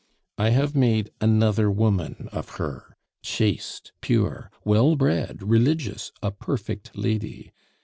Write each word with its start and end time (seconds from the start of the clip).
"I 0.39 0.49
have 0.49 0.73
made 0.75 1.11
another 1.21 1.69
woman 1.69 2.27
of 2.31 2.57
her, 2.57 2.97
chaste, 3.21 3.91
pure, 4.01 4.49
well 4.65 4.95
bred, 4.95 5.43
religious, 5.43 6.11
a 6.23 6.31
perfect 6.31 6.97
lady. 6.97 7.51